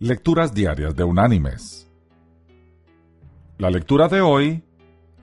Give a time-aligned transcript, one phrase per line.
[0.00, 1.88] Lecturas Diarias de Unánimes.
[3.58, 4.62] La lectura de hoy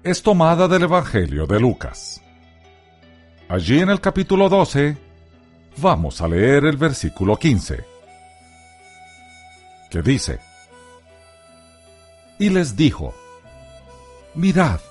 [0.03, 2.21] es tomada del Evangelio de Lucas.
[3.47, 4.97] Allí en el capítulo 12
[5.77, 7.85] vamos a leer el versículo 15,
[9.89, 10.41] que dice,
[12.37, 13.13] Y les dijo,
[14.33, 14.81] Mirad,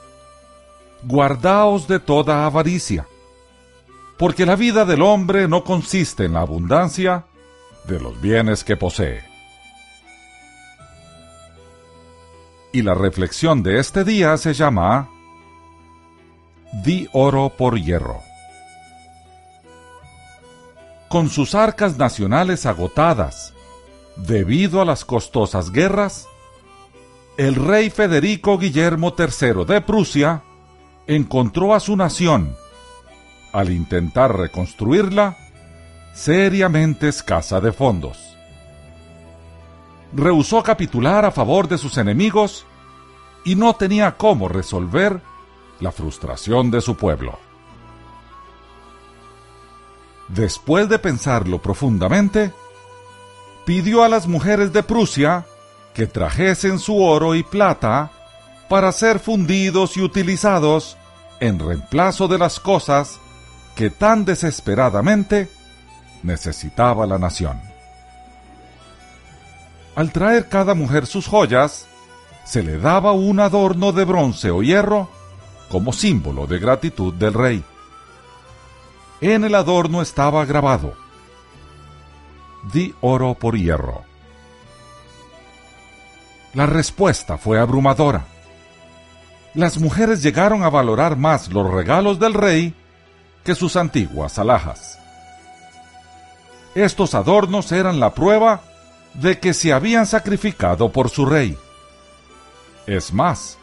[1.03, 3.07] guardaos de toda avaricia,
[4.17, 7.27] porque la vida del hombre no consiste en la abundancia
[7.87, 9.34] de los bienes que posee.
[12.75, 15.09] Y la reflexión de este día se llama
[16.73, 18.21] Di oro por hierro.
[21.09, 23.55] Con sus arcas nacionales agotadas
[24.17, 26.27] debido a las costosas guerras,
[27.37, 30.43] el rey Federico Guillermo III de Prusia
[31.07, 32.57] encontró a su nación,
[33.53, 35.37] al intentar reconstruirla,
[36.13, 38.24] seriamente escasa de fondos
[40.15, 42.67] rehusó capitular a favor de sus enemigos
[43.45, 45.21] y no tenía cómo resolver
[45.81, 47.39] la frustración de su pueblo.
[50.29, 52.53] Después de pensarlo profundamente,
[53.67, 55.47] pidió a las mujeres de Prusia
[55.95, 58.11] que trajesen su oro y plata
[58.69, 60.97] para ser fundidos y utilizados
[61.41, 63.21] en reemplazo de las cosas
[63.77, 65.51] que tan desesperadamente
[66.23, 67.74] necesitaba la nación.
[69.97, 71.87] Al traer cada mujer sus joyas,
[72.45, 75.09] se le daba un adorno de bronce o hierro
[75.69, 77.65] como símbolo de gratitud del rey.
[79.21, 80.95] En el adorno estaba grabado,
[82.73, 84.03] di oro por hierro.
[86.53, 88.27] La respuesta fue abrumadora.
[89.55, 92.75] Las mujeres llegaron a valorar más los regalos del rey
[93.45, 94.99] que sus antiguas alhajas.
[96.75, 98.63] Estos adornos eran la prueba
[99.15, 101.57] de que se habían sacrificado por su rey.
[102.87, 103.59] Es más,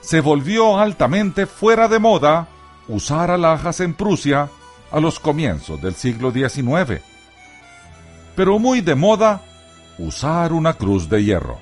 [0.00, 2.48] se volvió altamente fuera de moda
[2.88, 4.48] usar alhajas en Prusia
[4.90, 7.02] a los comienzos del siglo XIX,
[8.34, 9.42] pero muy de moda
[9.98, 11.58] usar una cruz de hierro.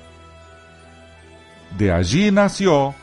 [1.77, 2.95] De allí nació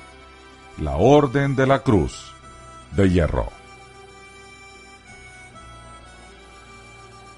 [0.79, 2.33] la Orden de la Cruz
[2.93, 3.49] de Hierro.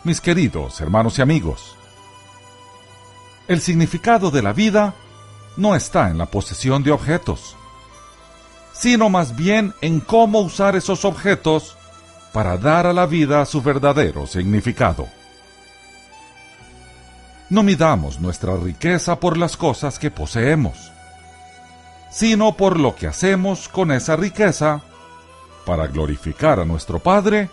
[0.04, 1.76] Mis queridos hermanos y amigos,
[3.48, 4.94] el significado de la vida
[5.56, 7.56] no está en la posesión de objetos,
[8.72, 11.76] sino más bien en cómo usar esos objetos
[12.32, 15.08] para dar a la vida su verdadero significado.
[17.48, 20.92] No midamos nuestra riqueza por las cosas que poseemos,
[22.10, 24.82] sino por lo que hacemos con esa riqueza
[25.64, 27.48] para glorificar a nuestro Padre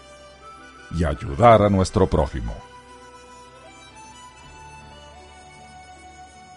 [0.97, 2.53] y ayudar a nuestro prójimo.